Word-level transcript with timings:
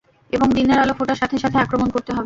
এবং 0.31 0.47
দিনের 0.57 0.81
আলো 0.83 0.93
ফোটার 0.93 1.19
সাথে 1.21 1.35
সাথে 1.37 1.57
আক্রমণ 1.57 1.87
করতে 1.95 2.09
হবে। 2.11 2.19